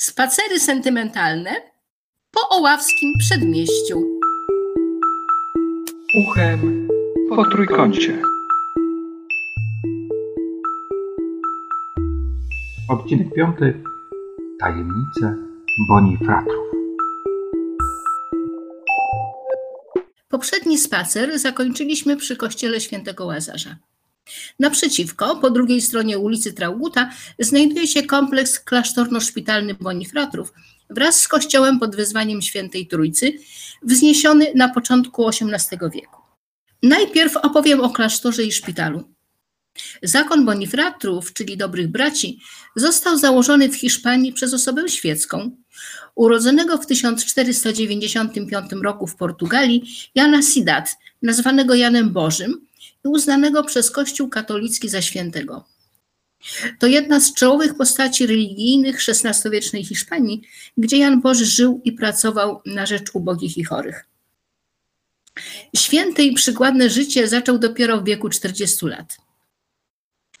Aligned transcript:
Spacery 0.00 0.60
sentymentalne 0.60 1.50
po 2.30 2.48
oławskim 2.48 3.12
przedmieściu. 3.18 4.02
Uchem 6.14 6.88
po 7.28 7.44
trójkącie. 7.50 8.22
Odcinek 12.88 13.34
piąty. 13.34 13.82
Tajemnice 14.60 15.36
Bonifratrów. 15.88 16.66
Poprzedni 20.28 20.78
spacer 20.78 21.38
zakończyliśmy 21.38 22.16
przy 22.16 22.36
kościele 22.36 22.80
świętego 22.80 23.26
Łazarza. 23.26 23.76
Naprzeciwko, 24.58 25.36
po 25.36 25.50
drugiej 25.50 25.80
stronie 25.80 26.18
ulicy 26.18 26.52
Trauguta, 26.52 27.10
znajduje 27.38 27.86
się 27.86 28.02
kompleks 28.02 28.64
klasztorno-szpitalny 28.64 29.74
Bonifratrów 29.74 30.52
wraz 30.90 31.20
z 31.20 31.28
kościołem 31.28 31.78
pod 31.78 31.96
wezwaniem 31.96 32.42
Świętej 32.42 32.86
Trójcy, 32.86 33.32
wzniesiony 33.82 34.52
na 34.54 34.68
początku 34.68 35.28
XVIII 35.28 35.90
wieku. 35.94 36.22
Najpierw 36.82 37.36
opowiem 37.36 37.80
o 37.80 37.90
klasztorze 37.90 38.42
i 38.42 38.52
szpitalu. 38.52 39.04
Zakon 40.02 40.46
Bonifratrów, 40.46 41.32
czyli 41.32 41.56
dobrych 41.56 41.88
braci, 41.88 42.40
został 42.76 43.18
założony 43.18 43.68
w 43.68 43.76
Hiszpanii 43.76 44.32
przez 44.32 44.54
osobę 44.54 44.88
świecką, 44.88 45.50
urodzonego 46.14 46.78
w 46.78 46.86
1495 46.86 48.72
roku 48.82 49.06
w 49.06 49.16
Portugalii 49.16 50.10
Jana 50.14 50.42
Sidat, 50.42 50.96
nazwanego 51.22 51.74
Janem 51.74 52.12
Bożym, 52.12 52.67
i 53.04 53.08
uznanego 53.08 53.64
przez 53.64 53.90
Kościół 53.90 54.28
katolicki 54.28 54.88
za 54.88 55.02
świętego. 55.02 55.64
To 56.78 56.86
jedna 56.86 57.20
z 57.20 57.34
czołowych 57.34 57.74
postaci 57.76 58.26
religijnych 58.26 59.00
XVI-wiecznej 59.08 59.84
Hiszpanii, 59.84 60.42
gdzie 60.76 60.98
Jan 60.98 61.20
Boży 61.20 61.46
żył 61.46 61.80
i 61.84 61.92
pracował 61.92 62.62
na 62.66 62.86
rzecz 62.86 63.10
ubogich 63.14 63.58
i 63.58 63.64
chorych. 63.64 64.04
Święte 65.76 66.22
i 66.22 66.34
przykładne 66.34 66.90
życie 66.90 67.28
zaczął 67.28 67.58
dopiero 67.58 68.00
w 68.00 68.04
wieku 68.04 68.28
40 68.28 68.86
lat. 68.86 69.18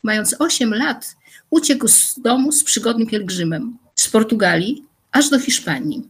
Mając 0.02 0.34
8 0.38 0.74
lat, 0.74 1.16
uciekł 1.50 1.88
z 1.88 2.20
domu 2.20 2.52
z 2.52 2.64
przygodnym 2.64 3.06
pielgrzymem 3.06 3.78
z 3.94 4.08
Portugalii 4.08 4.84
aż 5.12 5.28
do 5.30 5.40
Hiszpanii. 5.40 6.08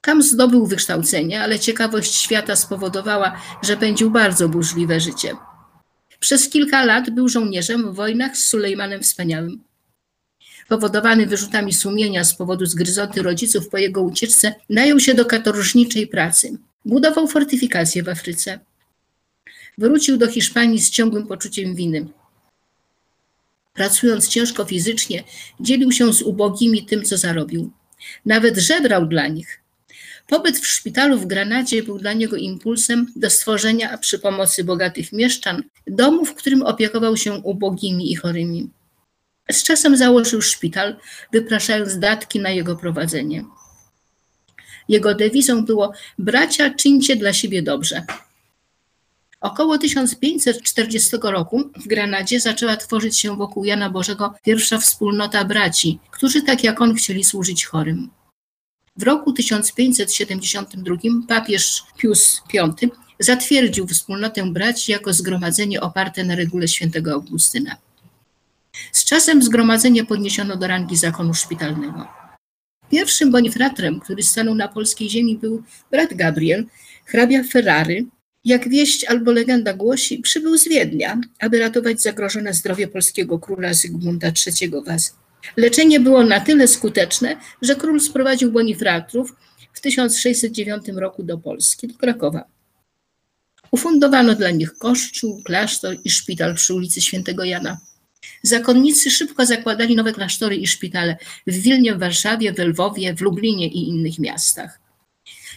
Tam 0.00 0.22
zdobył 0.22 0.66
wykształcenie, 0.66 1.42
ale 1.42 1.58
ciekawość 1.58 2.14
świata 2.14 2.56
spowodowała, 2.56 3.40
że 3.62 3.76
pędził 3.76 4.10
bardzo 4.10 4.48
burzliwe 4.48 5.00
życie. 5.00 5.36
Przez 6.22 6.48
kilka 6.48 6.84
lat 6.84 7.10
był 7.10 7.28
żołnierzem 7.28 7.92
w 7.92 7.94
wojnach 7.94 8.36
z 8.36 8.48
Sulejmanem 8.48 9.02
Wspaniałym. 9.02 9.60
Powodowany 10.68 11.26
wyrzutami 11.26 11.72
sumienia 11.72 12.24
z 12.24 12.34
powodu 12.34 12.66
zgryzoty 12.66 13.22
rodziców 13.22 13.68
po 13.68 13.78
jego 13.78 14.02
ucieczce, 14.02 14.54
najął 14.68 15.00
się 15.00 15.14
do 15.14 15.24
katorżniczej 15.24 16.06
pracy. 16.06 16.58
Budował 16.84 17.28
fortyfikacje 17.28 18.02
w 18.02 18.08
Afryce. 18.08 18.60
Wrócił 19.78 20.16
do 20.16 20.26
Hiszpanii 20.26 20.80
z 20.80 20.90
ciągłym 20.90 21.26
poczuciem 21.26 21.74
winy. 21.74 22.06
Pracując 23.74 24.28
ciężko 24.28 24.64
fizycznie, 24.64 25.24
dzielił 25.60 25.92
się 25.92 26.12
z 26.12 26.22
ubogimi 26.22 26.86
tym, 26.86 27.02
co 27.04 27.18
zarobił. 27.18 27.70
Nawet 28.26 28.58
żebrał 28.58 29.06
dla 29.06 29.28
nich. 29.28 29.61
Pobyt 30.26 30.58
w 30.58 30.66
szpitalu 30.66 31.18
w 31.18 31.26
Granadzie 31.26 31.82
był 31.82 31.98
dla 31.98 32.12
niego 32.12 32.36
impulsem 32.36 33.06
do 33.16 33.30
stworzenia 33.30 33.98
przy 33.98 34.18
pomocy 34.18 34.64
bogatych 34.64 35.12
mieszczan 35.12 35.62
domu, 35.86 36.24
w 36.24 36.34
którym 36.34 36.62
opiekował 36.62 37.16
się 37.16 37.32
ubogimi 37.32 38.12
i 38.12 38.16
chorymi. 38.16 38.70
Z 39.50 39.62
czasem 39.62 39.96
założył 39.96 40.42
szpital, 40.42 40.96
wypraszając 41.32 41.98
datki 41.98 42.40
na 42.40 42.50
jego 42.50 42.76
prowadzenie. 42.76 43.44
Jego 44.88 45.14
dewizą 45.14 45.64
było 45.64 45.92
bracia 46.18 46.70
czyńcie 46.70 47.16
dla 47.16 47.32
siebie 47.32 47.62
dobrze. 47.62 48.02
Około 49.40 49.78
1540 49.78 51.16
roku 51.22 51.70
w 51.76 51.86
Granadzie 51.86 52.40
zaczęła 52.40 52.76
tworzyć 52.76 53.18
się 53.18 53.36
wokół 53.36 53.64
Jana 53.64 53.90
Bożego 53.90 54.34
pierwsza 54.44 54.78
wspólnota 54.78 55.44
braci, 55.44 55.98
którzy 56.10 56.42
tak 56.42 56.64
jak 56.64 56.80
on 56.80 56.94
chcieli 56.94 57.24
służyć 57.24 57.64
chorym. 57.64 58.10
W 58.96 59.02
roku 59.02 59.32
1572 59.32 60.96
papież 61.28 61.82
Pius 61.98 62.42
V 62.54 62.74
zatwierdził 63.20 63.86
wspólnotę 63.86 64.52
braci 64.52 64.92
jako 64.92 65.12
zgromadzenie 65.12 65.80
oparte 65.80 66.24
na 66.24 66.34
regule 66.34 66.68
świętego 66.68 67.12
Augustyna. 67.12 67.76
Z 68.92 69.04
czasem 69.04 69.42
zgromadzenie 69.42 70.04
podniesiono 70.04 70.56
do 70.56 70.66
rangi 70.66 70.96
zakonu 70.96 71.34
szpitalnego. 71.34 72.08
Pierwszym 72.90 73.30
bonifratrem, 73.30 74.00
który 74.00 74.22
stanął 74.22 74.54
na 74.54 74.68
polskiej 74.68 75.10
ziemi, 75.10 75.38
był 75.38 75.62
brat 75.90 76.14
Gabriel, 76.14 76.66
hrabia 77.04 77.42
Ferrary. 77.44 78.04
Jak 78.44 78.68
wieść 78.68 79.04
albo 79.04 79.32
legenda 79.32 79.74
głosi, 79.74 80.18
przybył 80.18 80.58
z 80.58 80.68
Wiednia, 80.68 81.20
aby 81.40 81.58
ratować 81.58 82.02
zagrożone 82.02 82.54
zdrowie 82.54 82.88
polskiego 82.88 83.38
króla 83.38 83.74
Zygmunta 83.74 84.26
III 84.46 84.70
Wazy. 84.86 85.21
Leczenie 85.56 86.00
było 86.00 86.24
na 86.24 86.40
tyle 86.40 86.68
skuteczne, 86.68 87.36
że 87.62 87.76
król 87.76 88.00
sprowadził 88.00 88.52
bonifratrów 88.52 89.34
w 89.72 89.80
1609 89.80 90.86
roku 90.94 91.22
do 91.22 91.38
Polski, 91.38 91.88
do 91.88 91.94
Krakowa. 91.94 92.44
Ufundowano 93.70 94.34
dla 94.34 94.50
nich 94.50 94.78
kościół, 94.78 95.42
klasztor 95.42 95.96
i 96.04 96.10
szpital 96.10 96.54
przy 96.54 96.74
ulicy 96.74 97.00
Świętego 97.00 97.44
Jana. 97.44 97.80
Zakonnicy 98.42 99.10
szybko 99.10 99.46
zakładali 99.46 99.96
nowe 99.96 100.12
klasztory 100.12 100.56
i 100.56 100.66
szpitale 100.66 101.16
w 101.46 101.54
Wilnie, 101.54 101.94
w 101.94 101.98
Warszawie, 101.98 102.52
w 102.52 102.58
Lwowie, 102.58 103.14
w 103.14 103.20
Lublinie 103.20 103.68
i 103.68 103.88
innych 103.88 104.18
miastach. 104.18 104.80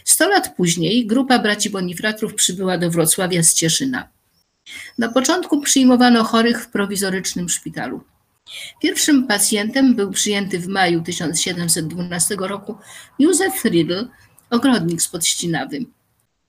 Sto 0.04 0.28
lat 0.28 0.54
później 0.56 1.06
grupa 1.06 1.38
braci 1.38 1.70
Bonifratrów 1.70 2.34
przybyła 2.34 2.78
do 2.78 2.90
Wrocławia 2.90 3.42
z 3.42 3.54
Cieszyna. 3.54 4.08
Na 4.98 5.08
początku 5.08 5.60
przyjmowano 5.60 6.24
chorych 6.24 6.62
w 6.62 6.70
prowizorycznym 6.70 7.48
szpitalu. 7.48 8.04
Pierwszym 8.82 9.26
pacjentem 9.26 9.94
był 9.94 10.10
przyjęty 10.10 10.58
w 10.58 10.66
maju 10.66 11.02
1712 11.02 12.36
roku 12.38 12.76
Józef 13.18 13.54
Friedl, 13.54 14.06
ogrodnik 14.50 15.02
z 15.02 15.08
Podścinawy. 15.08 15.78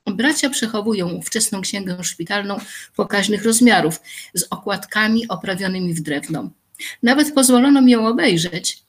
Bracia 0.05 0.49
przechowują 0.49 1.09
ówczesną 1.09 1.61
księgę 1.61 2.03
szpitalną 2.03 2.57
pokaźnych 2.95 3.43
rozmiarów 3.43 4.01
z 4.33 4.43
okładkami 4.49 5.27
oprawionymi 5.27 5.93
w 5.93 6.01
drewno. 6.01 6.49
Nawet 7.03 7.33
pozwolono 7.33 7.81
mi 7.81 7.91
ją 7.91 8.07
obejrzeć. 8.07 8.83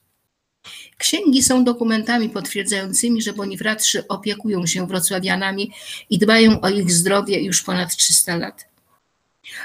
Księgi 0.97 1.43
są 1.43 1.63
dokumentami 1.63 2.29
potwierdzającymi, 2.29 3.21
że 3.21 3.33
bonifratrzy 3.33 4.07
opiekują 4.07 4.65
się 4.65 4.87
wrocławianami 4.87 5.71
i 6.09 6.17
dbają 6.17 6.61
o 6.61 6.69
ich 6.69 6.91
zdrowie 6.91 7.43
już 7.43 7.63
ponad 7.63 7.95
300 7.95 8.35
lat. 8.35 8.68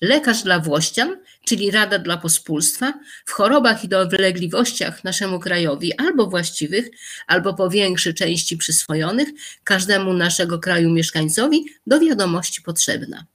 Lekarz 0.00 0.42
dla 0.42 0.58
Włościan, 0.60 1.16
czyli 1.44 1.70
Rada 1.70 1.98
dla 1.98 2.16
Pospólstwa, 2.16 2.94
w 3.26 3.32
chorobach 3.32 3.84
i 3.84 3.88
dolegliwościach 3.88 5.04
naszemu 5.04 5.40
krajowi 5.40 5.92
albo 5.98 6.26
właściwych, 6.26 6.88
albo 7.26 7.54
po 7.54 7.70
większej 7.70 8.14
części 8.14 8.56
przyswojonych, 8.56 9.28
każdemu 9.64 10.14
naszego 10.14 10.58
kraju 10.58 10.90
mieszkańcowi 10.90 11.64
do 11.86 12.00
wiadomości 12.00 12.62
potrzebna. 12.62 13.26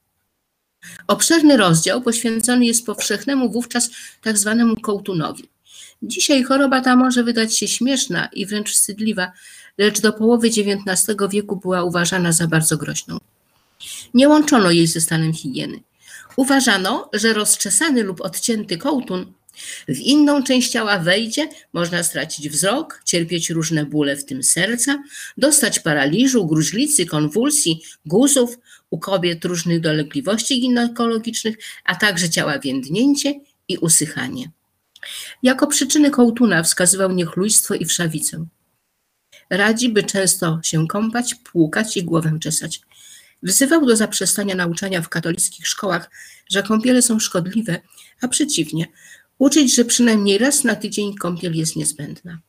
Obszerny 1.08 1.58
rozdział 1.58 2.02
poświęcony 2.02 2.66
jest 2.66 2.86
powszechnemu 2.86 3.52
wówczas 3.52 3.90
tak 4.22 4.38
zwanemu 4.38 4.76
kołtunowi. 4.76 5.50
Dzisiaj 6.02 6.44
choroba 6.44 6.82
ta 6.82 6.96
może 6.96 7.24
wydać 7.24 7.58
się 7.58 7.68
śmieszna 7.68 8.30
i 8.34 8.46
wręcz 8.46 8.72
wstydliwa, 8.72 9.32
lecz 9.78 10.02
do 10.02 10.14
połowy 10.14 10.48
XIX 10.48 11.18
wieku 11.32 11.56
była 11.56 11.84
uważana 11.84 12.32
za 12.32 12.48
bardzo 12.48 12.78
groźną. 12.78 13.18
Nie 14.14 14.30
łączono 14.30 14.72
jej 14.72 14.88
ze 14.88 15.02
stanem 15.02 15.34
higieny. 15.34 15.80
Uważano, 16.38 17.10
że 17.14 17.34
rozczesany 17.34 18.04
lub 18.04 18.22
odcięty 18.22 18.78
kołtun 18.78 19.34
w 19.88 20.00
inną 20.00 20.44
część 20.44 20.72
ciała 20.72 21.00
wejdzie, 21.00 21.50
można 21.74 22.04
stracić 22.04 22.50
wzrok, 22.50 23.02
cierpieć 23.06 23.50
różne 23.50 23.86
bóle, 23.86 24.16
w 24.16 24.26
tym 24.26 24.44
serca, 24.44 25.04
dostać 25.38 25.80
paraliżu, 25.80 26.48
gruźlicy, 26.48 27.06
konwulsji, 27.06 27.82
guzów, 28.06 28.58
u 28.90 29.00
kobiet 29.00 29.46
różnych 29.46 29.82
dolegliwości 29.82 30.62
ginekologicznych, 30.62 31.58
a 31.86 31.96
także 31.96 32.30
ciała 32.30 32.60
więdnięcie 32.60 33.40
i 33.68 33.78
usychanie. 33.78 34.52
Jako 35.44 35.68
przyczyny 35.68 36.12
kołtuna 36.12 36.64
wskazywał 36.64 37.12
niechlujstwo 37.12 37.74
i 37.76 37.86
wszawicę. 37.86 38.46
Radzi, 39.50 39.90
by 39.90 40.04
często 40.04 40.60
się 40.64 40.88
kąpać, 40.88 41.36
płukać 41.36 41.98
i 41.98 42.04
głowę 42.04 42.38
czesać. 42.42 42.82
Wzywał 43.44 43.86
do 43.86 43.96
zaprzestania 43.96 44.56
nauczania 44.56 45.02
w 45.02 45.10
katolickich 45.10 45.68
szkołach, 45.68 46.12
że 46.50 46.64
kąpiele 46.64 47.02
są 47.02 47.20
szkodliwe, 47.20 47.82
a 48.22 48.28
przeciwnie, 48.28 48.86
uczyć, 49.38 49.76
że 49.76 49.86
przynajmniej 49.86 50.38
raz 50.38 50.64
na 50.64 50.76
tydzień 50.76 51.16
kąpiel 51.16 51.54
jest 51.56 51.76
niezbędna. 51.76 52.40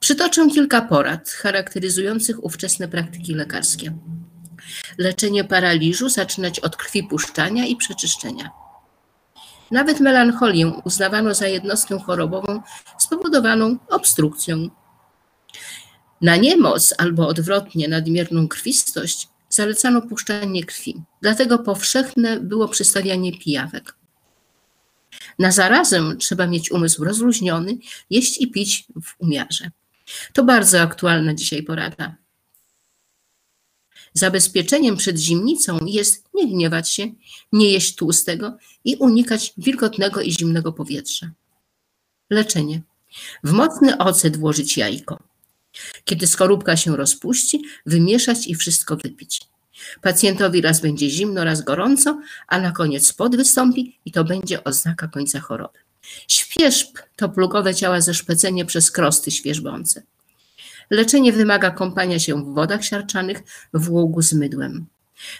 Przytoczę 0.00 0.50
kilka 0.50 0.82
porad 0.82 1.30
charakteryzujących 1.30 2.44
ówczesne 2.44 2.88
praktyki 2.88 3.34
lekarskie. 3.34 3.98
Leczenie 4.98 5.44
paraliżu 5.44 6.08
zaczynać 6.08 6.60
od 6.60 6.76
krwi 6.76 7.02
puszczania 7.02 7.66
i 7.66 7.76
przeczyszczenia. 7.76 8.50
Nawet 9.70 10.00
melancholię 10.00 10.68
uznawano 10.84 11.34
za 11.34 11.46
jednostkę 11.46 11.98
chorobową 11.98 12.62
spowodowaną 12.98 13.78
obstrukcją. 13.88 14.68
Na 16.20 16.36
niemoc 16.36 16.94
albo 16.98 17.28
odwrotnie 17.28 17.88
nadmierną 17.88 18.48
krwistość 18.48 19.28
zalecano 19.48 20.02
puszczanie 20.02 20.64
krwi. 20.64 21.02
Dlatego 21.22 21.58
powszechne 21.58 22.40
było 22.40 22.68
przystawianie 22.68 23.38
pijawek. 23.38 23.94
Na 25.38 25.52
zarazem 25.52 26.18
trzeba 26.18 26.46
mieć 26.46 26.70
umysł 26.70 27.04
rozluźniony, 27.04 27.78
jeść 28.10 28.40
i 28.40 28.50
pić 28.50 28.84
w 29.02 29.14
umiarze. 29.18 29.70
To 30.32 30.44
bardzo 30.44 30.80
aktualna 30.80 31.34
dzisiaj 31.34 31.62
porada. 31.62 32.14
Zabezpieczeniem 34.12 34.96
przed 34.96 35.18
zimnicą 35.18 35.78
jest 35.86 36.28
nie 36.34 36.48
gniewać 36.48 36.90
się, 36.90 37.12
nie 37.52 37.70
jeść 37.70 37.94
tłustego 37.94 38.56
i 38.84 38.96
unikać 38.96 39.52
wilgotnego 39.56 40.20
i 40.20 40.32
zimnego 40.32 40.72
powietrza. 40.72 41.30
Leczenie. 42.30 42.82
W 43.44 43.52
mocny 43.52 43.98
ocet 43.98 44.36
włożyć 44.36 44.76
jajko. 44.76 45.27
Kiedy 46.04 46.26
skorupka 46.26 46.76
się 46.76 46.96
rozpuści, 46.96 47.62
wymieszać 47.86 48.46
i 48.46 48.54
wszystko 48.54 48.96
wypić. 48.96 49.40
Pacjentowi 50.02 50.60
raz 50.60 50.80
będzie 50.80 51.10
zimno, 51.10 51.44
raz 51.44 51.62
gorąco, 51.62 52.20
a 52.48 52.60
na 52.60 52.72
koniec 52.72 53.12
pot 53.12 53.36
wystąpi 53.36 53.98
i 54.04 54.12
to 54.12 54.24
będzie 54.24 54.64
oznaka 54.64 55.08
końca 55.08 55.40
choroby. 55.40 55.78
Świerzb 56.28 56.98
to 57.16 57.28
plugowe 57.28 57.74
ciała 57.74 58.00
zeszpecenie 58.00 58.64
przez 58.64 58.90
krosty 58.90 59.30
świerzbące. 59.30 60.02
Leczenie 60.90 61.32
wymaga 61.32 61.70
kąpania 61.70 62.18
się 62.18 62.44
w 62.44 62.54
wodach 62.54 62.84
siarczanych 62.84 63.42
w 63.74 63.90
łogu 63.90 64.22
z 64.22 64.32
mydłem. 64.32 64.86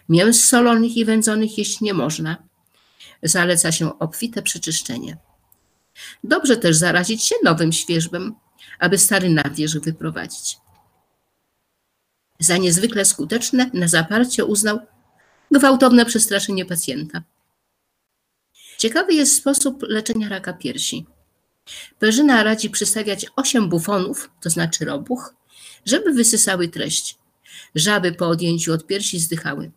Mięs 0.09 0.45
solonych 0.45 0.97
i 0.97 1.05
wędzonych 1.05 1.59
jeść 1.59 1.81
nie 1.81 1.95
można. 1.95 2.37
Zaleca 3.23 3.73
się 3.73 3.99
obfite 3.99 4.43
przeczyszczenie. 4.43 5.17
Dobrze 6.25 6.57
też 6.57 6.77
zarazić 6.77 7.25
się 7.25 7.35
nowym 7.45 7.73
świerzbem, 7.73 8.35
aby 8.79 8.99
stary 8.99 9.31
nawierzch 9.31 9.81
wyprowadzić. 9.81 10.57
Za 12.41 12.57
niezwykle 12.57 13.05
skuteczne 13.05 13.71
na 13.75 13.89
zaparcie 13.89 14.45
uznał 14.45 14.79
gwałtowne 15.51 16.05
przestraszenie 16.05 16.65
pacjenta. 16.65 17.23
Ciekawy 18.79 19.15
jest 19.15 19.37
sposób 19.37 19.83
leczenia 19.83 20.29
raka 20.29 20.53
piersi. 20.53 21.07
Perzyna 21.99 22.43
radzi 22.43 22.71
przystawiać 22.71 23.27
8 23.37 23.69
bufonów, 23.69 24.31
to 24.41 24.51
znaczy 24.51 24.85
robuch, 24.85 25.35
żeby 25.87 26.13
wysysały 26.13 26.69
treść. 26.69 27.19
Żaby 27.75 28.13
po 28.13 28.29
odjęciu 28.29 28.73
od 28.73 28.87
piersi 28.87 29.21
zdychały. 29.21 29.71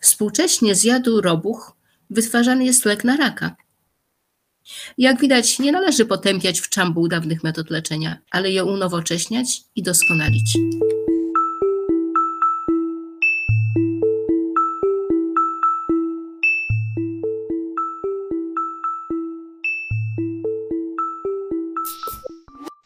Współcześnie 0.00 0.74
z 0.74 0.84
jadu 0.84 1.20
robuch 1.20 1.72
wytwarzany 2.10 2.64
jest 2.64 2.84
lek 2.84 3.04
na 3.04 3.16
raka. 3.16 3.56
Jak 4.98 5.20
widać, 5.20 5.58
nie 5.58 5.72
należy 5.72 6.04
potępiać 6.04 6.60
w 6.60 6.68
czambu 6.68 7.08
dawnych 7.08 7.44
metod 7.44 7.70
leczenia, 7.70 8.18
ale 8.30 8.50
je 8.50 8.64
unowocześniać 8.64 9.62
i 9.76 9.82
doskonalić. 9.82 10.58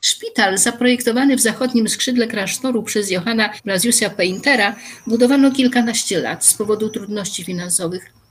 Szpital 0.00 0.58
zaprojektowany 0.58 1.36
w 1.36 1.40
zachodnim 1.40 1.88
skrzydle 1.88 2.26
klasztoru 2.26 2.82
przez 2.82 3.10
Johanna 3.10 3.50
Blasiusa 3.64 4.10
Paintera 4.10 4.76
budowano 5.06 5.50
kilkanaście 5.50 6.20
lat 6.20 6.46
z 6.46 6.54
powodu 6.54 6.88
trudności 6.88 7.44
finansowych. 7.44 8.21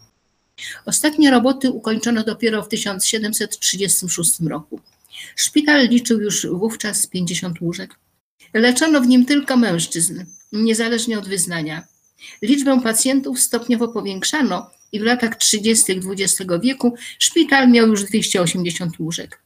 Ostatnie 0.85 1.31
roboty 1.31 1.71
ukończono 1.71 2.23
dopiero 2.23 2.63
w 2.63 2.67
1736 2.67 4.39
roku. 4.39 4.79
Szpital 5.35 5.87
liczył 5.87 6.21
już 6.21 6.47
wówczas 6.47 7.07
50 7.07 7.61
łóżek. 7.61 7.95
Leczono 8.53 9.01
w 9.01 9.07
nim 9.07 9.25
tylko 9.25 9.57
mężczyzn, 9.57 10.25
niezależnie 10.51 11.19
od 11.19 11.27
wyznania. 11.27 11.83
Liczbę 12.41 12.81
pacjentów 12.81 13.39
stopniowo 13.39 13.87
powiększano 13.87 14.71
i 14.91 14.99
w 14.99 15.03
latach 15.03 15.35
30. 15.35 15.91
XX 15.91 16.51
wieku 16.61 16.95
szpital 17.19 17.71
miał 17.71 17.87
już 17.87 18.03
280 18.03 18.99
łóżek. 18.99 19.41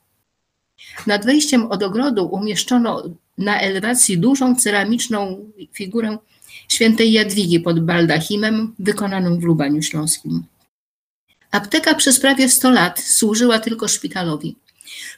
Nad 1.07 1.25
wejściem 1.25 1.71
od 1.71 1.83
ogrodu 1.83 2.25
umieszczono 2.25 3.03
na 3.37 3.59
elewacji 3.59 4.17
dużą 4.17 4.55
ceramiczną 4.55 5.51
figurę 5.73 6.17
świętej 6.67 7.11
Jadwigi 7.11 7.59
pod 7.59 7.85
baldachimem 7.85 8.75
wykonaną 8.79 9.39
w 9.39 9.43
Lubaniu 9.43 9.81
Śląskim. 9.81 10.43
Apteka 11.51 11.95
przez 11.95 12.19
prawie 12.19 12.49
100 12.49 12.71
lat 12.71 12.99
służyła 12.99 13.59
tylko 13.59 13.87
szpitalowi. 13.87 14.55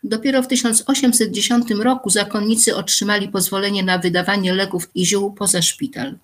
Dopiero 0.03 0.43
w 0.43 0.47
1810 0.47 1.69
roku 1.69 2.09
zakonnicy 2.09 2.75
otrzymali 2.75 3.29
pozwolenie 3.29 3.83
na 3.83 3.97
wydawanie 3.97 4.53
leków 4.53 4.89
i 4.95 5.05
ziół 5.05 5.33
poza 5.33 5.61
szpital. 5.61 6.17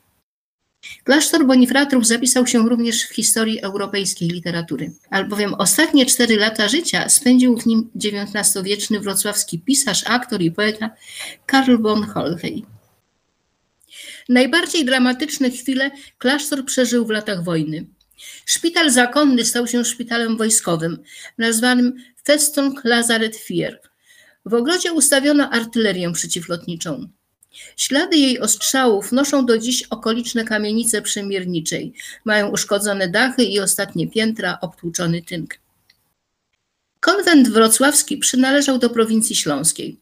Klasztor 1.04 1.46
Bonifratrów 1.46 2.08
zapisał 2.08 2.48
się 2.48 2.70
również 2.70 3.04
w 3.04 3.16
historii 3.16 3.62
europejskiej 3.62 4.30
literatury, 4.30 4.94
albowiem 5.10 5.54
ostatnie 5.54 6.06
cztery 6.06 6.38
lata 6.38 6.68
życia 6.68 7.10
spędził 7.10 7.58
w 7.58 7.66
nim 7.66 7.90
XIX-wieczny 7.96 9.00
wrocławski 9.00 9.60
pisarz, 9.60 10.04
aktor 10.08 10.42
i 10.42 10.52
poeta 10.52 10.90
Karl 11.46 11.78
von 11.78 12.04
Holhey. 12.04 12.66
Najbardziej 14.30 14.86
dramatyczne 14.86 15.52
chwile 15.52 15.92
klasztor 16.18 16.66
przeżył 16.66 17.06
w 17.06 17.10
latach 17.10 17.44
wojny. 17.44 17.86
Szpital 18.46 18.92
zakonny 18.92 19.46
stał 19.46 19.68
się 19.68 19.86
szpitalem 19.86 20.38
wojskowym, 20.38 20.98
nazwanym 21.38 21.94
Festung 22.24 22.86
Lazaret 22.86 23.36
Fier. 23.36 23.80
W 24.46 24.54
ogrodzie 24.54 24.94
ustawiono 24.94 25.50
artylerię 25.50 26.12
przeciwlotniczą. 26.12 27.08
Ślady 27.78 28.18
jej 28.18 28.40
ostrzałów 28.40 29.12
noszą 29.12 29.46
do 29.46 29.58
dziś 29.58 29.84
okoliczne 29.84 30.46
kamienice 30.46 31.02
przemierniczej. 31.02 31.94
Mają 32.26 32.50
uszkodzone 32.50 33.08
dachy 33.08 33.44
i 33.44 33.60
ostatnie 33.60 34.08
piętra, 34.08 34.58
obtłuczony 34.62 35.22
tynk. 35.22 35.60
Konwent 37.00 37.50
wrocławski 37.50 38.18
przynależał 38.18 38.78
do 38.78 38.90
prowincji 38.90 39.36
śląskiej. 39.36 39.98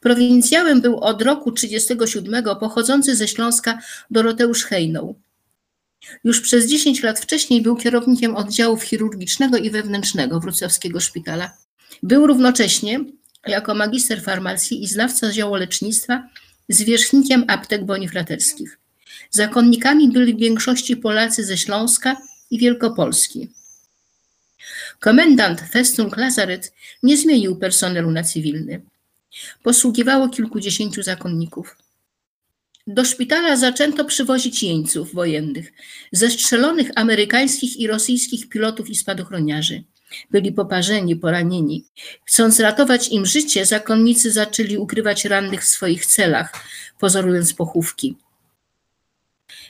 Prowincjałem 0.00 0.80
był 0.80 1.00
od 1.00 1.22
roku 1.22 1.52
37 1.52 2.44
pochodzący 2.60 3.16
ze 3.16 3.28
Śląska 3.28 3.78
Doroteusz 4.10 4.64
Hejną. 4.64 5.14
Już 6.24 6.40
przez 6.40 6.66
10 6.66 7.02
lat 7.02 7.20
wcześniej 7.20 7.62
był 7.62 7.76
kierownikiem 7.76 8.36
oddziałów 8.36 8.82
chirurgicznego 8.82 9.56
i 9.56 9.70
wewnętrznego 9.70 10.40
wrocławskiego 10.40 11.00
szpitala. 11.00 11.52
Był 12.02 12.26
równocześnie, 12.26 13.00
jako 13.46 13.74
magister 13.74 14.22
farmacji 14.22 14.82
i 14.82 14.86
znawca 14.86 15.32
ziołolecznictwa, 15.32 16.28
zwierzchnikiem 16.68 17.44
aptek 17.48 17.84
bonifraterskich. 17.84 18.78
Zakonnikami 19.30 20.08
byli 20.08 20.34
w 20.34 20.38
większości 20.38 20.96
Polacy 20.96 21.44
ze 21.44 21.58
Śląska 21.58 22.16
i 22.50 22.58
Wielkopolski. 22.58 23.48
Komendant 25.00 25.60
Festung 25.60 26.16
Lazaret 26.16 26.72
nie 27.02 27.16
zmienił 27.16 27.56
personelu 27.56 28.10
na 28.10 28.22
cywilny. 28.22 28.80
Posługiwało 29.62 30.28
kilkudziesięciu 30.28 31.02
zakonników. 31.02 31.76
Do 32.86 33.04
szpitala 33.04 33.56
zaczęto 33.56 34.04
przywozić 34.04 34.62
jeńców 34.62 35.14
wojennych, 35.14 35.72
zestrzelonych 36.12 36.90
amerykańskich 36.96 37.76
i 37.76 37.86
rosyjskich 37.86 38.48
pilotów 38.48 38.90
i 38.90 38.94
spadochroniarzy. 38.94 39.84
Byli 40.30 40.52
poparzeni, 40.52 41.16
poranieni. 41.16 41.84
Chcąc 42.24 42.60
ratować 42.60 43.08
im 43.08 43.26
życie, 43.26 43.66
zakonnicy 43.66 44.32
zaczęli 44.32 44.76
ukrywać 44.76 45.24
rannych 45.24 45.62
w 45.62 45.68
swoich 45.68 46.06
celach, 46.06 46.52
pozorując 46.98 47.54
pochówki. 47.54 48.16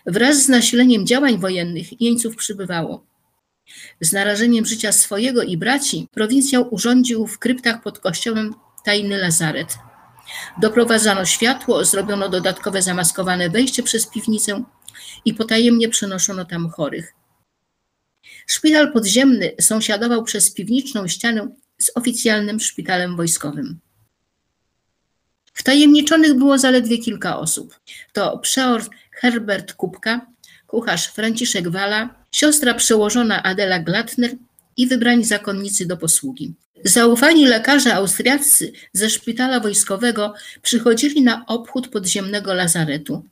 Wraz 0.07 0.43
z 0.43 0.49
nasileniem 0.49 1.07
działań 1.07 1.39
wojennych 1.39 2.01
jeńców 2.01 2.37
przybywało. 2.37 3.07
Z 4.01 4.13
narażeniem 4.13 4.67
życia 4.67 4.93
swojego 4.93 5.43
i 5.43 5.57
braci 5.57 6.09
prowincjał 6.13 6.75
urządził 6.75 7.27
w 7.27 7.39
kryptach 7.39 7.83
pod 7.83 7.99
kościołem 7.99 8.55
tajny 8.85 9.19
lazaret. 9.19 9.79
Doprowadzano 10.61 11.25
światło, 11.25 11.85
zrobiono 11.85 12.29
dodatkowe 12.29 12.83
zamaskowane 12.83 13.51
wejście 13.51 13.83
przez 13.83 14.07
piwnicę 14.07 14.65
i 15.25 15.35
potajemnie 15.35 15.89
przenoszono 15.89 16.45
tam 16.45 16.71
chorych. 16.71 17.15
Szpital 18.47 18.93
podziemny 18.93 19.53
sąsiadował 19.61 20.25
przez 20.25 20.55
piwniczną 20.55 21.09
ścianę 21.09 21.49
z 21.79 21.91
oficjalnym 21.95 22.61
szpitalem 22.61 23.17
wojskowym. 23.17 23.81
Wtajemniczonych 25.55 26.35
było 26.35 26.59
zaledwie 26.59 26.99
kilka 26.99 27.39
osób. 27.39 27.81
To 28.13 28.39
przeor 28.39 28.83
Herbert 29.11 29.73
Kupka, 29.73 30.27
kucharz 30.67 31.07
Franciszek 31.07 31.69
Wala, 31.69 32.15
siostra 32.33 32.75
przełożona 32.75 33.43
Adela 33.43 33.79
Glatner 33.79 34.31
i 34.77 34.87
wybrani 34.87 35.25
zakonnicy 35.25 35.87
do 35.87 35.97
posługi. 35.97 36.55
Zaufani 36.85 37.47
lekarze 37.47 37.95
austriaccy 37.95 38.73
ze 38.93 39.11
szpitala 39.11 39.61
wojskowego 39.61 40.35
przychodzili 40.63 41.23
na 41.23 41.47
obchód 41.47 41.89
podziemnego 41.89 42.55
lazaretu. 42.55 43.25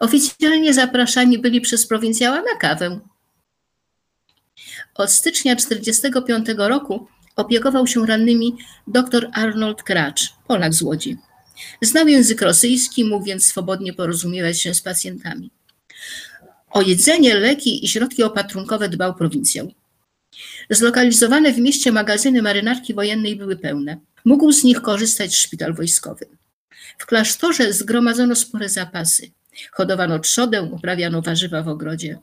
Oficjalnie 0.00 0.74
zapraszani 0.74 1.38
byli 1.38 1.60
przez 1.60 1.86
prowincjała 1.86 2.36
na 2.36 2.56
kawę. 2.60 3.00
Od 4.94 5.10
stycznia 5.10 5.56
1945 5.56 6.58
roku 6.58 7.06
opiekował 7.36 7.86
się 7.86 8.06
rannymi 8.06 8.56
dr 8.86 9.30
Arnold 9.32 9.82
Kracz, 9.82 10.32
Polak 10.48 10.74
z 10.74 10.82
Łodzi. 10.82 11.16
Znał 11.82 12.08
język 12.08 12.42
rosyjski, 12.42 13.04
mógł 13.04 13.24
więc 13.24 13.46
swobodnie 13.46 13.92
porozumiewać 13.92 14.60
się 14.60 14.74
z 14.74 14.82
pacjentami. 14.82 15.50
O 16.70 16.82
jedzenie, 16.82 17.34
leki 17.34 17.84
i 17.84 17.88
środki 17.88 18.22
opatrunkowe 18.22 18.88
dbał 18.88 19.14
prowincjał. 19.14 19.72
Zlokalizowane 20.70 21.52
w 21.52 21.58
mieście 21.58 21.92
magazyny 21.92 22.42
marynarki 22.42 22.94
wojennej 22.94 23.36
były 23.36 23.56
pełne. 23.56 23.96
Mógł 24.24 24.52
z 24.52 24.64
nich 24.64 24.82
korzystać 24.82 25.36
szpital 25.36 25.74
wojskowy. 25.74 26.26
W 26.98 27.06
klasztorze 27.06 27.72
zgromadzono 27.72 28.34
spore 28.34 28.68
zapasy. 28.68 29.30
Hodowano 29.72 30.18
trzodę, 30.18 30.62
uprawiano 30.62 31.22
warzywa 31.22 31.62
w 31.62 31.68
ogrodzie. 31.68 32.18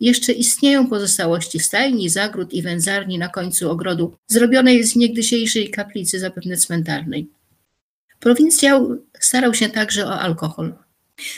Jeszcze 0.00 0.32
istnieją 0.32 0.86
pozostałości 0.86 1.60
stajni, 1.60 2.08
zagród 2.08 2.52
i 2.52 2.62
wędzarni 2.62 3.18
na 3.18 3.28
końcu 3.28 3.70
ogrodu, 3.70 4.16
zrobionej 4.26 4.84
z 4.84 4.96
niegdysiejszej 4.96 5.70
kaplicy, 5.70 6.18
zapewne 6.18 6.56
cmentarnej. 6.56 7.28
Prowincjał 8.20 8.98
starał 9.20 9.54
się 9.54 9.68
także 9.68 10.06
o 10.06 10.20
alkohol. 10.20 10.74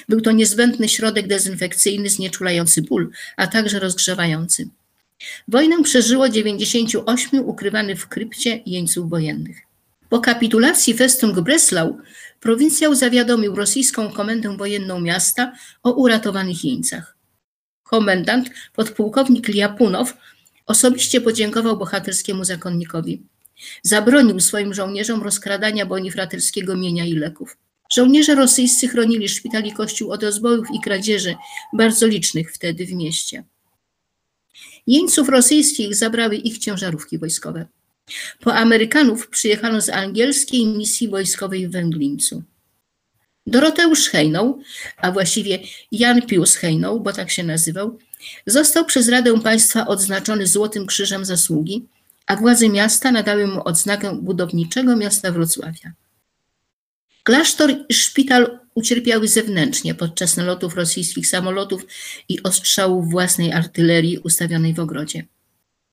Był 0.08 0.20
to 0.20 0.32
niezbędny 0.32 0.88
środek 0.88 1.26
dezynfekcyjny 1.26 2.08
znieczulający 2.08 2.82
ból, 2.82 3.10
a 3.36 3.46
także 3.46 3.78
rozgrzewający. 3.78 4.68
Wojnę 5.48 5.82
przeżyło 5.82 6.28
98 6.28 7.40
ukrywanych 7.40 8.00
w 8.00 8.08
krypcie 8.08 8.62
jeńców 8.66 9.10
wojennych. 9.10 9.56
Po 10.08 10.20
kapitulacji 10.20 10.94
Festung 10.94 11.40
Breslau 11.40 11.98
prowincjał 12.40 12.94
zawiadomił 12.94 13.54
rosyjską 13.54 14.12
komendę 14.12 14.56
wojenną 14.56 15.00
miasta 15.00 15.52
o 15.82 15.92
uratowanych 15.92 16.64
jeńcach. 16.64 17.16
Komendant, 17.82 18.50
podpułkownik 18.72 19.48
Liapunow, 19.48 20.14
osobiście 20.66 21.20
podziękował 21.20 21.76
bohaterskiemu 21.76 22.44
zakonnikowi. 22.44 23.22
Zabronił 23.82 24.40
swoim 24.40 24.74
żołnierzom 24.74 25.22
rozkradania 25.22 25.86
bonifraterskiego 25.86 26.76
mienia 26.76 27.04
i 27.04 27.12
leków. 27.12 27.56
Żołnierze 27.92 28.34
rosyjscy 28.34 28.88
chronili 28.88 29.28
szpital 29.28 29.64
i 29.64 29.72
kościół 29.72 30.10
od 30.10 30.22
rozbojów 30.22 30.66
i 30.74 30.80
kradzieży, 30.80 31.34
bardzo 31.72 32.06
licznych 32.06 32.52
wtedy 32.52 32.86
w 32.86 32.92
mieście. 32.92 33.44
Jeńców 34.86 35.28
rosyjskich 35.28 35.94
zabrały 35.94 36.36
ich 36.36 36.58
ciężarówki 36.58 37.18
wojskowe. 37.18 37.66
Po 38.40 38.54
Amerykanów 38.54 39.28
przyjechano 39.28 39.80
z 39.80 39.88
angielskiej 39.88 40.66
misji 40.66 41.08
wojskowej 41.08 41.68
w 41.68 41.72
Węglińcu. 41.72 42.42
Doroteusz 43.46 44.08
Hejnoł, 44.08 44.60
a 44.96 45.12
właściwie 45.12 45.58
Jan 45.92 46.22
Pius 46.22 46.56
Hejnoł, 46.56 47.00
bo 47.00 47.12
tak 47.12 47.30
się 47.30 47.42
nazywał, 47.42 47.98
został 48.46 48.84
przez 48.84 49.08
Radę 49.08 49.40
Państwa 49.40 49.86
odznaczony 49.86 50.46
Złotym 50.46 50.86
Krzyżem 50.86 51.24
Zasługi, 51.24 51.86
a 52.26 52.36
władze 52.36 52.68
miasta 52.68 53.12
nadały 53.12 53.46
mu 53.46 53.68
odznakę 53.68 54.16
budowniczego 54.22 54.96
miasta 54.96 55.32
Wrocławia. 55.32 55.92
Klasztor 57.22 57.70
i 57.88 57.94
szpital 57.94 58.58
ucierpiały 58.74 59.28
zewnętrznie 59.28 59.94
podczas 59.94 60.36
nalotów 60.36 60.74
rosyjskich 60.74 61.26
samolotów 61.26 61.86
i 62.28 62.42
ostrzałów 62.42 63.10
własnej 63.10 63.52
artylerii 63.52 64.18
ustawionej 64.18 64.74
w 64.74 64.80
ogrodzie. 64.80 65.24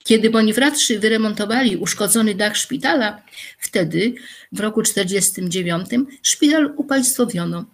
Kiedy 0.03 0.29
Bonifratrzy 0.29 0.99
wyremontowali 0.99 1.77
uszkodzony 1.77 2.35
dach 2.35 2.57
szpitala, 2.57 3.23
wtedy, 3.59 4.13
w 4.51 4.59
roku 4.59 4.81
1949, 4.83 6.09
szpital 6.21 6.73
upaństwowiono. 6.77 7.65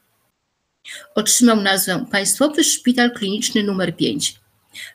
Otrzymał 1.15 1.61
nazwę 1.61 2.05
Państwowy 2.11 2.63
Szpital 2.63 3.11
Kliniczny 3.11 3.61
nr 3.61 3.95
5, 3.95 4.35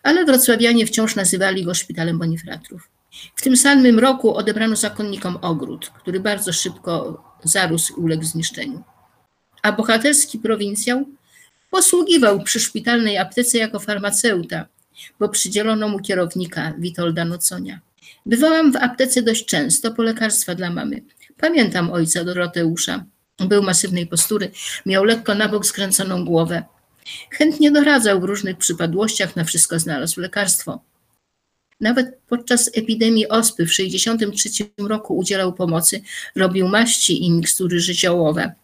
ale 0.02 0.24
wrocławianie 0.24 0.86
wciąż 0.86 1.16
nazywali 1.16 1.64
go 1.64 1.74
Szpitalem 1.74 2.18
Bonifratrów. 2.18 2.88
W 3.36 3.42
tym 3.42 3.56
samym 3.56 3.98
roku 3.98 4.34
odebrano 4.34 4.76
zakonnikom 4.76 5.38
ogród, 5.42 5.90
który 5.90 6.20
bardzo 6.20 6.52
szybko 6.52 7.24
zarósł 7.44 7.92
i 7.92 8.00
uległ 8.00 8.24
zniszczeniu. 8.24 8.82
A 9.62 9.72
bohaterski 9.72 10.38
prowincjał 10.38 11.06
posługiwał 11.70 12.42
przy 12.42 12.60
szpitalnej 12.60 13.18
aptece 13.18 13.58
jako 13.58 13.80
farmaceuta, 13.80 14.66
bo 15.20 15.28
przydzielono 15.28 15.88
mu 15.88 15.98
kierownika 15.98 16.72
Witolda 16.78 17.24
Noconia. 17.24 17.80
Bywałam 18.26 18.72
w 18.72 18.76
aptece 18.76 19.22
dość 19.22 19.44
często 19.44 19.90
po 19.90 20.02
lekarstwa 20.02 20.54
dla 20.54 20.70
mamy. 20.70 21.02
Pamiętam 21.36 21.90
ojca 21.90 22.24
Doroteusza. 22.24 23.04
Był 23.38 23.62
masywnej 23.62 24.06
postury, 24.06 24.50
miał 24.86 25.04
lekko 25.04 25.34
na 25.34 25.48
bok 25.48 25.66
skręconą 25.66 26.24
głowę. 26.24 26.62
Chętnie 27.30 27.70
doradzał 27.70 28.20
w 28.20 28.24
różnych 28.24 28.56
przypadłościach, 28.56 29.36
na 29.36 29.44
wszystko 29.44 29.78
znalazł 29.78 30.20
lekarstwo. 30.20 30.80
Nawet 31.80 32.18
podczas 32.28 32.70
epidemii 32.74 33.28
ospy 33.28 33.66
w 33.66 33.70
1963 33.70 34.88
roku 34.88 35.16
udzielał 35.16 35.52
pomocy, 35.52 36.02
robił 36.36 36.68
maści 36.68 37.24
i 37.24 37.30
mikstury 37.30 37.80
żywiołowe. 37.80 38.54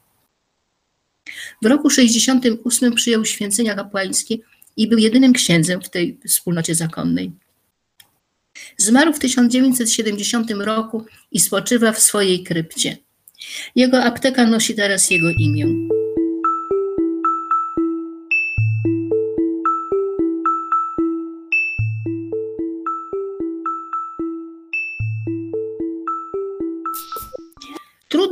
W 1.62 1.66
roku 1.66 1.88
1968 1.88 2.95
przyjął 2.95 3.25
święcenia 3.25 3.75
kapłańskie 3.75 4.37
i 4.76 4.88
był 4.88 4.99
jedynym 4.99 5.33
księdzem 5.33 5.80
w 5.83 5.90
tej 5.90 6.18
wspólnocie 6.28 6.75
zakonnej. 6.75 7.33
Zmarł 8.76 9.12
w 9.12 9.18
1970 9.18 10.50
roku 10.50 11.04
i 11.33 11.40
spoczywa 11.40 11.92
w 11.92 11.99
swojej 11.99 12.45
krypcie. 12.45 12.97
Jego 13.76 14.04
apteka 14.04 14.47
nosi 14.47 14.75
teraz 14.75 15.11
jego 15.11 15.30
imię. 15.30 15.66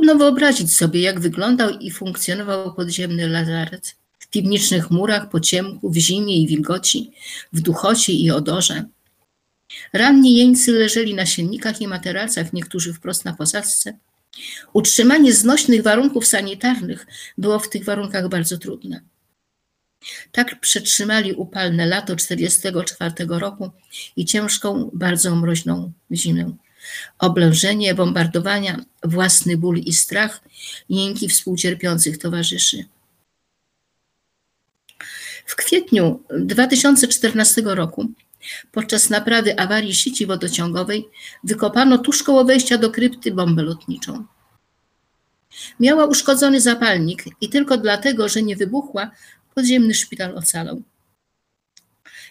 Trudno 0.07 0.25
wyobrazić 0.25 0.73
sobie, 0.73 1.01
jak 1.01 1.19
wyglądał 1.19 1.69
i 1.69 1.91
funkcjonował 1.91 2.73
podziemny 2.73 3.27
lazaret. 3.27 3.95
W 4.19 4.27
piwniczych 4.27 4.91
murach, 4.91 5.29
po 5.29 5.39
ciemku, 5.39 5.89
w 5.89 5.97
zimie 5.97 6.41
i 6.41 6.47
wilgoci, 6.47 7.11
w 7.53 7.61
duchocie 7.61 8.13
i 8.13 8.31
odorze. 8.31 8.85
Ranni 9.93 10.35
jeńcy 10.35 10.71
leżeli 10.71 11.15
na 11.15 11.25
silnikach 11.25 11.81
i 11.81 11.87
materacach, 11.87 12.53
niektórzy 12.53 12.93
wprost 12.93 13.25
na 13.25 13.33
posadzce. 13.33 13.97
Utrzymanie 14.73 15.33
znośnych 15.33 15.83
warunków 15.83 16.25
sanitarnych 16.25 17.07
było 17.37 17.59
w 17.59 17.69
tych 17.69 17.85
warunkach 17.85 18.29
bardzo 18.29 18.57
trudne. 18.57 19.01
Tak 20.31 20.59
przetrzymali 20.59 21.33
upalne 21.33 21.85
lato 21.85 22.15
1944 22.15 23.39
roku 23.39 23.71
i 24.15 24.25
ciężką, 24.25 24.89
bardzo 24.93 25.35
mroźną 25.35 25.91
zimę 26.11 26.57
oblężenie, 27.19 27.95
bombardowania, 27.95 28.85
własny 29.03 29.57
ból 29.57 29.77
i 29.77 29.93
strach, 29.93 30.41
jęki 30.89 31.29
współcierpiących 31.29 32.17
towarzyszy. 32.17 32.85
W 35.45 35.55
kwietniu 35.55 36.23
2014 36.39 37.61
roku 37.65 38.11
podczas 38.71 39.09
naprawy 39.09 39.59
awarii 39.59 39.95
sieci 39.95 40.25
wodociągowej 40.25 41.07
wykopano 41.43 41.97
tuż 41.97 42.23
koło 42.23 42.45
wejścia 42.45 42.77
do 42.77 42.89
krypty 42.89 43.31
bombę 43.31 43.63
lotniczą. 43.63 44.25
Miała 45.79 46.05
uszkodzony 46.05 46.61
zapalnik 46.61 47.23
i 47.41 47.49
tylko 47.49 47.77
dlatego, 47.77 48.29
że 48.29 48.41
nie 48.41 48.55
wybuchła, 48.55 49.11
podziemny 49.55 49.93
szpital 49.93 50.37
ocalał. 50.37 50.81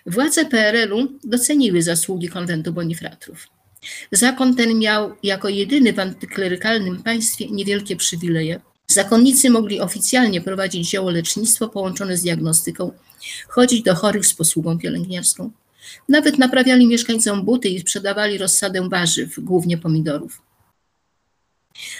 Władze 0.06 0.44
PRL-u 0.44 1.18
doceniły 1.24 1.82
zasługi 1.82 2.28
konwentu 2.28 2.72
Bonifratrów. 2.72 3.55
Zakon 4.12 4.56
ten 4.56 4.78
miał 4.78 5.14
jako 5.22 5.48
jedyny 5.48 5.92
w 5.92 5.98
antyklerykalnym 5.98 7.02
państwie 7.02 7.50
niewielkie 7.50 7.96
przywileje. 7.96 8.60
Zakonnicy 8.86 9.50
mogli 9.50 9.80
oficjalnie 9.80 10.40
prowadzić 10.40 10.90
dzieło 10.90 11.10
lecznictwo 11.10 11.68
połączone 11.68 12.16
z 12.16 12.22
diagnostyką, 12.22 12.92
chodzić 13.48 13.82
do 13.82 13.94
chorych 13.94 14.26
z 14.26 14.34
posługą 14.34 14.78
pielęgniarską. 14.78 15.50
Nawet 16.08 16.38
naprawiali 16.38 16.86
mieszkańcom 16.86 17.44
buty 17.44 17.68
i 17.68 17.80
sprzedawali 17.80 18.38
rozsadę 18.38 18.88
warzyw, 18.88 19.34
głównie 19.38 19.78
pomidorów. 19.78 20.42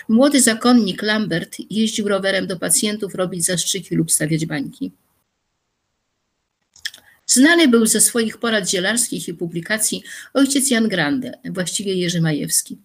Młody 0.08 0.42
zakonnik 0.42 1.02
Lambert 1.02 1.56
jeździł 1.70 2.08
rowerem 2.08 2.46
do 2.46 2.58
pacjentów 2.58 3.14
robić 3.14 3.44
zastrzyki 3.44 3.94
lub 3.94 4.12
stawiać 4.12 4.46
bańki. 4.46 4.92
Znany 7.26 7.68
był 7.68 7.86
ze 7.86 8.00
swoich 8.00 8.38
porad 8.38 8.70
zielarskich 8.70 9.28
i 9.28 9.34
publikacji 9.34 10.02
ojciec 10.34 10.70
Jan 10.70 10.88
Grande, 10.88 11.32
właściwie 11.44 11.94
Jerzy 11.94 12.20
Majewski. 12.20 12.78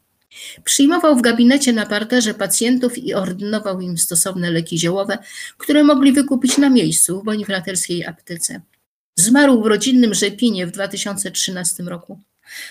Przyjmował 0.63 1.17
w 1.17 1.21
gabinecie 1.21 1.73
na 1.73 1.85
parterze 1.85 2.33
pacjentów 2.33 2.97
i 2.97 3.13
ordynował 3.13 3.81
im 3.81 3.97
stosowne 3.97 4.51
leki 4.51 4.79
ziołowe, 4.79 5.17
które 5.57 5.83
mogli 5.83 6.11
wykupić 6.11 6.57
na 6.57 6.69
miejscu 6.69 7.21
w 7.21 7.23
bonifraterskiej 7.23 8.05
aptece. 8.05 8.61
Zmarł 9.15 9.63
w 9.63 9.65
rodzinnym 9.65 10.13
Rzepinie 10.13 10.67
w 10.67 10.71
2013 10.71 11.83
roku. 11.83 12.19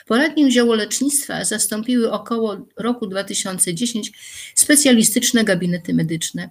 Poradnię 0.07 0.51
ziołolecznictwa 0.51 1.45
zastąpiły 1.45 2.13
około 2.13 2.67
roku 2.77 3.07
2010 3.07 4.13
specjalistyczne 4.55 5.45
gabinety 5.45 5.95
medyczne. 5.95 6.51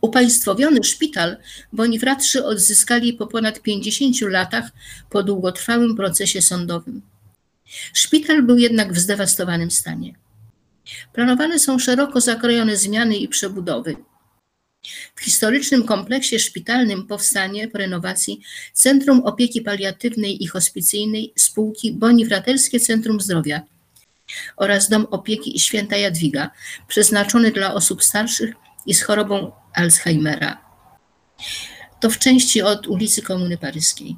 Upaństwowiony 0.00 0.84
szpital 0.84 1.36
bonifratrzy 1.72 2.44
odzyskali 2.44 3.12
po 3.12 3.26
ponad 3.26 3.62
50 3.62 4.20
latach 4.20 4.70
po 5.10 5.22
długotrwałym 5.22 5.96
procesie 5.96 6.42
sądowym. 6.42 7.02
Szpital 7.92 8.42
był 8.42 8.58
jednak 8.58 8.92
w 8.92 8.98
zdewastowanym 8.98 9.70
stanie. 9.70 10.14
Planowane 11.12 11.58
są 11.58 11.78
szeroko 11.78 12.20
zakrojone 12.20 12.76
zmiany 12.76 13.16
i 13.16 13.28
przebudowy. 13.28 13.96
W 15.14 15.20
historycznym 15.20 15.84
kompleksie 15.84 16.38
szpitalnym 16.38 17.06
powstanie 17.06 17.68
po 17.68 17.78
renowacji 17.78 18.40
Centrum 18.72 19.20
Opieki 19.20 19.62
Paliatywnej 19.62 20.42
i 20.42 20.46
Hospicyjnej 20.46 21.32
spółki 21.36 21.92
Bonifraterskie 21.92 22.80
Centrum 22.80 23.20
Zdrowia 23.20 23.62
oraz 24.56 24.88
Dom 24.88 25.06
Opieki 25.10 25.60
Święta 25.60 25.96
Jadwiga, 25.96 26.50
przeznaczony 26.88 27.50
dla 27.50 27.74
osób 27.74 28.04
starszych 28.04 28.54
i 28.86 28.94
z 28.94 29.02
chorobą 29.02 29.52
Alzheimera. 29.78 30.58
To 32.00 32.10
w 32.10 32.18
części 32.18 32.62
od 32.62 32.86
ulicy 32.86 33.22
Komuny 33.22 33.58
Paryskiej. 33.58 34.16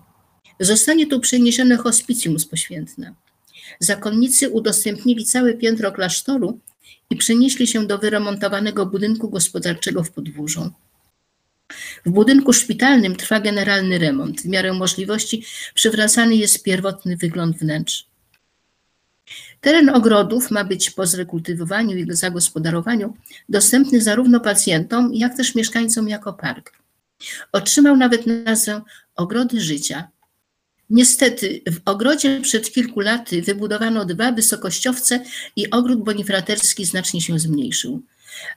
Zostanie 0.60 1.06
tu 1.06 1.20
przeniesione 1.20 1.76
hospicjum 1.76 2.38
z 2.38 2.46
Poświętna. 2.46 3.14
Zakonnicy 3.78 4.50
udostępnili 4.50 5.24
całe 5.24 5.54
piętro 5.54 5.92
klasztoru 5.92 6.58
i 7.10 7.16
przenieśli 7.16 7.66
się 7.66 7.86
do 7.86 7.98
wyremontowanego 7.98 8.86
budynku 8.86 9.30
gospodarczego 9.30 10.04
w 10.04 10.10
podwórzu. 10.10 10.70
W 12.06 12.10
budynku 12.10 12.52
szpitalnym 12.52 13.16
trwa 13.16 13.40
generalny 13.40 13.98
remont. 13.98 14.40
W 14.40 14.46
miarę 14.46 14.72
możliwości 14.72 15.44
przywracany 15.74 16.36
jest 16.36 16.62
pierwotny 16.62 17.16
wygląd 17.16 17.56
wnętrz. 17.56 18.09
Teren 19.60 19.88
ogrodów 19.88 20.50
ma 20.50 20.64
być 20.64 20.90
po 20.90 21.06
zrekultywowaniu 21.06 21.96
i 21.96 22.06
zagospodarowaniu 22.16 23.16
dostępny 23.48 24.00
zarówno 24.00 24.40
pacjentom, 24.40 25.14
jak 25.14 25.36
też 25.36 25.54
mieszkańcom 25.54 26.08
jako 26.08 26.32
park. 26.32 26.72
Otrzymał 27.52 27.96
nawet 27.96 28.26
nazwę 28.26 28.82
Ogrody 29.16 29.60
Życia, 29.60 30.08
Niestety 30.90 31.62
w 31.70 31.80
ogrodzie 31.84 32.40
przed 32.40 32.72
kilku 32.72 33.00
laty 33.00 33.42
wybudowano 33.42 34.04
dwa 34.04 34.32
wysokościowce 34.32 35.24
i 35.56 35.70
ogród 35.70 36.04
bonifraterski 36.04 36.84
znacznie 36.84 37.20
się 37.20 37.38
zmniejszył. 37.38 38.02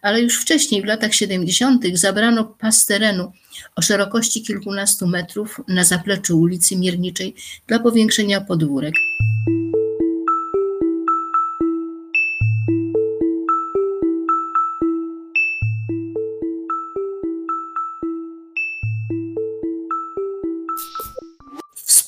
Ale 0.01 0.21
już 0.21 0.41
wcześniej, 0.41 0.81
w 0.81 0.85
latach 0.85 1.13
70., 1.13 1.85
zabrano 1.93 2.43
pas 2.43 2.85
terenu 2.85 3.31
o 3.75 3.81
szerokości 3.81 4.43
kilkunastu 4.43 5.07
metrów 5.07 5.61
na 5.67 5.83
zapleczu 5.83 6.39
ulicy 6.39 6.75
Mierniczej 6.75 7.35
dla 7.67 7.79
powiększenia 7.79 8.41
podwórek. 8.41 8.93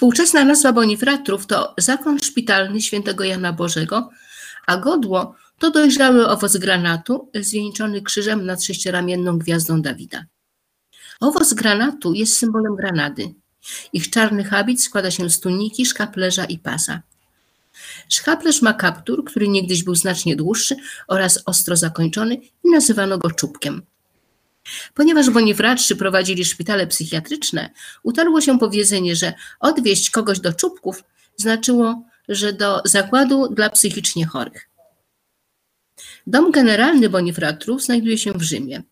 Współczesna 0.06 0.44
nazwa 0.44 0.74
bonifratrów 0.74 1.48
to 1.48 1.74
zakon 1.78 2.20
szpitalny 2.20 2.82
świętego 2.82 3.24
Jana 3.24 3.54
Bożego, 3.54 4.10
a 4.68 4.78
godło 4.78 5.36
to 5.60 5.72
dojrzały 5.72 6.28
owoc 6.28 6.58
granatu 6.58 7.30
zwieńczony 7.42 8.02
krzyżem 8.02 8.46
nad 8.46 8.64
sześcioramienną 8.64 9.38
gwiazdą 9.38 9.82
Dawida. 9.82 10.26
Owoc 11.20 11.54
granatu 11.54 12.14
jest 12.14 12.38
symbolem 12.38 12.76
granady. 12.76 13.34
Ich 13.94 14.10
czarny 14.10 14.44
habit 14.44 14.84
składa 14.84 15.12
się 15.12 15.30
z 15.30 15.40
tuniki, 15.40 15.86
szkaplerza 15.86 16.46
i 16.46 16.60
pasa. 16.60 17.02
Szkaplerz 18.10 18.62
ma 18.62 18.74
kaptur, 18.74 19.26
który 19.26 19.48
niegdyś 19.48 19.84
był 19.84 19.96
znacznie 19.96 20.36
dłuższy 20.36 20.76
oraz 21.08 21.44
ostro 21.46 21.76
zakończony 21.76 22.36
i 22.36 22.70
nazywano 22.72 23.18
go 23.18 23.32
czubkiem. 23.32 23.82
Ponieważ 24.94 25.30
bonifratrzy 25.30 25.96
prowadzili 25.96 26.46
szpitale 26.46 26.88
psychiatryczne, 26.88 27.70
utarło 28.04 28.42
się 28.42 28.60
powiedzenie, 28.60 29.16
że 29.16 29.34
odwieźć 29.60 30.10
kogoś 30.10 30.40
do 30.40 30.54
czubków 30.54 31.04
znaczyło, 31.38 32.04
że 32.30 32.54
do 32.54 32.82
zakładu 32.86 33.48
dla 33.48 33.70
psychicznie 33.70 34.26
chorych. 34.26 34.70
Dom 36.28 36.52
generalny 36.52 37.10
bonifratrów 37.10 37.84
znajduje 37.84 38.18
się 38.18 38.34
w 38.34 38.42
Rzymie. 38.42 38.84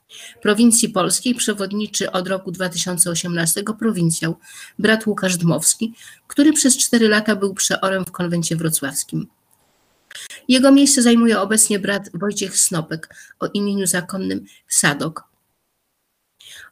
Prowincji 0.41 0.89
polskiej 0.89 1.35
przewodniczy 1.35 2.11
od 2.11 2.27
roku 2.27 2.51
2018 2.51 3.63
prowincjał 3.79 4.35
brat 4.79 5.07
Łukasz 5.07 5.37
Dmowski, 5.37 5.93
który 6.27 6.53
przez 6.53 6.77
cztery 6.77 7.09
lata 7.09 7.35
był 7.35 7.53
przeorem 7.53 8.05
w 8.05 8.11
konwencie 8.11 8.55
wrocławskim. 8.55 9.27
Jego 10.47 10.71
miejsce 10.71 11.01
zajmuje 11.01 11.39
obecnie 11.39 11.79
brat 11.79 12.09
Wojciech 12.13 12.57
Snopek 12.57 13.15
o 13.39 13.47
imieniu 13.47 13.87
zakonnym 13.87 14.45
Sadok, 14.67 15.23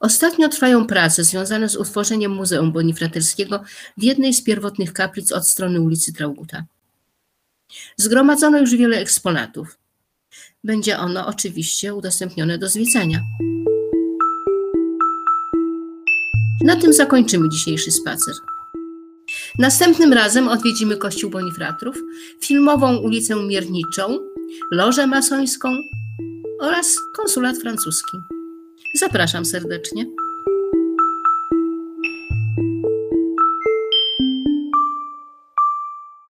Ostatnio 0.02 0.50
trwają 0.50 0.88
prace 0.88 1.24
związane 1.24 1.70
z 1.70 1.76
utworzeniem 1.76 2.32
Muzeum 2.32 2.72
Bonifraterskiego 2.72 3.64
w 3.98 4.04
jednej 4.04 4.34
z 4.34 4.44
pierwotnych 4.44 4.94
kaplic 4.94 5.32
od 5.32 5.48
strony 5.48 5.82
ulicy 5.82 6.14
Trauguta. 6.14 6.64
Zgromadzono 7.98 8.60
już 8.60 8.76
wiele 8.76 8.98
eksponatów. 8.98 9.78
Będzie 10.64 11.00
ono 11.00 11.28
oczywiście 11.28 11.94
udostępnione 11.94 12.58
do 12.58 12.70
zwiedzania. 12.70 13.22
Na 16.64 16.76
tym 16.76 16.94
zakończymy 16.94 17.50
dzisiejszy 17.50 17.92
spacer. 17.92 18.36
Następnym 19.60 20.14
razem 20.14 20.48
odwiedzimy 20.48 20.98
Kościół 20.98 21.32
Bonifratrów, 21.32 21.98
filmową 22.44 22.98
ulicę 22.98 23.36
Mierniczą, 23.36 24.20
lożę 24.72 25.08
masońską 25.08 25.70
oraz 26.62 26.96
konsulat 27.16 27.58
francuski. 27.58 28.18
Zapraszam 28.94 29.46
serdecznie. 29.46 30.06